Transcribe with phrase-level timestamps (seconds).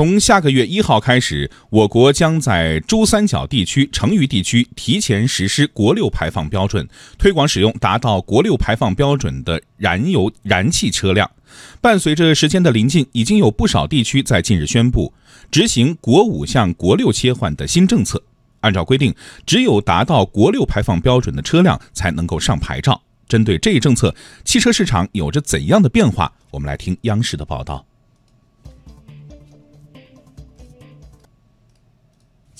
[0.00, 6.88] 从下个月一号开始，我国将在珠三角地区、成渝地区提前实施国六排放标准，
[7.18, 11.30] 推广使用达到国六排放标准的燃油燃气车辆。
[11.82, 15.12] 伴随着时间的临近，已经有不少地区在近日宣布
[15.50, 18.22] 执行国五向国六切换的新政策。
[18.60, 19.14] 按照规定，
[19.44, 23.02] 只有达到国六排放标准的车辆才能够上牌照。
[23.28, 24.14] 针对这一政策，
[24.46, 26.32] 汽车市场有着怎样的变化？
[26.52, 27.84] 我们来听央视的报道。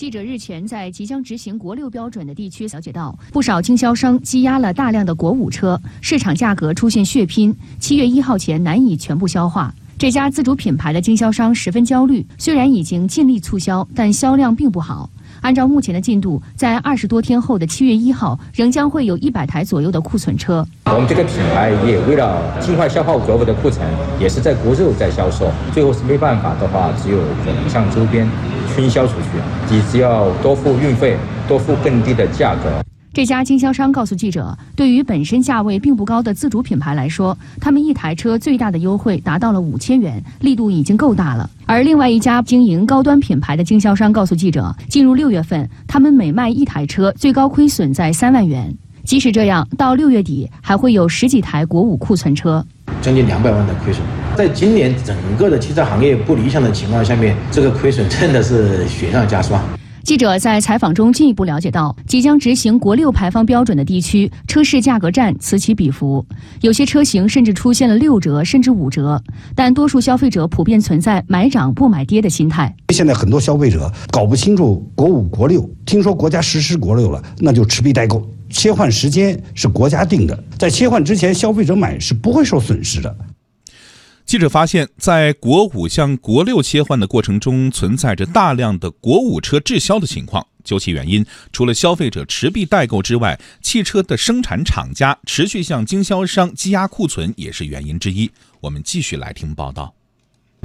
[0.00, 9.74] 记者日前在即将执行国六标准的地区了解到，不少经销商积压了大量的国五车，市场价格出现血拼，七月一号前难以全部消化。
[9.98, 15.10] 这家自主品牌的经销商十分焦虑，虽然已经尽力促销，但销量并不好。
[15.42, 20.66] 按照目前的进度，在二十多天后的七月一号，仍将会有一百台左右的库存车。
[20.86, 23.86] 我们这个品牌也为了尽快消耗国五的库存，
[24.18, 25.52] 也是在国六在销售。
[25.74, 28.26] 最后是没办法的话，只有转向周边
[28.70, 32.82] 分销出去，你只要多付运费，多付更低的价格。
[33.12, 41.50] 这家经销商告诉记者，对于本身价位并不高的自主品牌来说，他们一台车最大的优惠达到了五千元，力度已经够大了。
[41.66, 48.72] 而另外一家经营高端品牌的经销商告诉记者，进入六月份，他们每卖一台车，最高亏损在三万元。
[49.02, 52.64] 即使这样，到六月底还会有十几台国五库存车，
[53.02, 54.04] 将近两百万的亏损。
[54.40, 59.62] 在今年整个的汽车行业不理想的情况下面，这个亏损真的是雪上加霜。
[60.02, 66.24] 记者在采访中进一步了解到，即将执行国六排放标准的地区，车市价格战此起彼伏，
[66.62, 69.22] 有些车型甚至出现了六折甚至五折。
[69.54, 72.74] 但多数消费者普遍存在买涨不买跌的心态。
[72.94, 78.26] 现在很多消费者搞不清楚国五、国六，听说国家实施国六了，那就持币待购。
[78.48, 83.14] 切换时间是国家定的，在切换之前，消费者买是不会受损失的。
[84.30, 90.46] 记者发现，在国五向国六切换的过程中，存在着大量的国五车滞销的情况。
[90.62, 98.30] 究其原因，除了消费者持币代购之外，汽车的生产厂家持续向经销商积压库存也是原因之一。
[98.60, 99.92] 我们继续来听报道。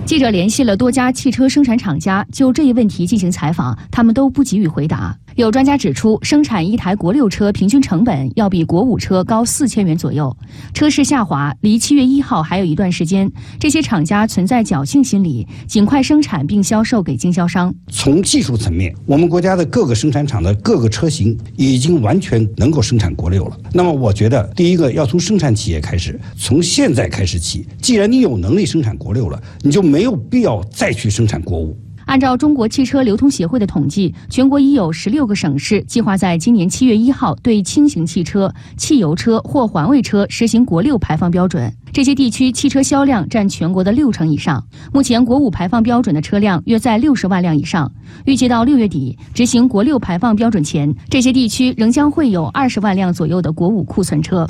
[0.05, 5.17] 记者联系了多家汽车生产厂家，就这一问题进行采访，他们都不给予回答。
[5.35, 10.33] 有专家指出，生产一台国六车平均成本要比国五车高四千元左右，
[10.73, 13.29] 车市下滑离七月一号还有一段时间。
[13.59, 17.73] 这些厂家存在侥幸心理，尽快生产并销售给经销商。
[17.89, 23.59] 从技术层面，我们国家的各个生产厂的各个车型已经完全能够生产国六了。
[23.73, 31.77] 那么，我觉得第一个要从生产企业开始，从现在开始起，既然你有能力生产国六了，你就没有必要再去生产国五。
[32.05, 41.73] 按照中国汽车流通协会的统计，全国已有十六个省市计划在今年七月一号对轻型汽车、汽油车或环卫车实行国六排放标准。
[41.91, 44.63] 这些地区汽车销量占全国的六成以上。
[44.93, 47.91] 目前国五排放标准的车辆约在六十万辆以上。
[48.25, 54.47] 预计到六月底执行国六排放标准前，这些地区仍将会有二十万辆左右的国五库存车。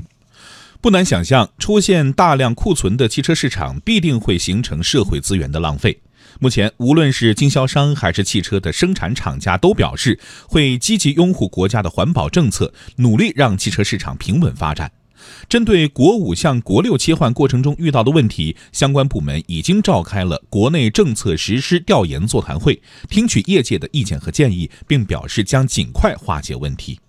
[0.81, 5.99] 不难想象，出现大量库存的汽车市场必定会形成社会资源的浪费。
[6.39, 14.91] 目前，无论是经销商还是汽车的生产厂家，都表示会积极拥护国家的环保政策，努力让汽车市场平稳发展。
[15.49, 26.99] 针对国五向国六切换过程中遇到的问题，相关部门已经召开了国内政策实施调研座谈会，听取业界的意见和建议，并表示将尽快化解问题。